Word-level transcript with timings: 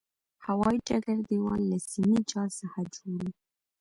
هوایي 0.45 0.79
ډګر 0.87 1.17
دېوال 1.27 1.61
له 1.71 1.77
سیمي 1.91 2.19
جال 2.29 2.49
څخه 2.59 2.79
جوړ 2.93 3.19
و. 3.27 3.33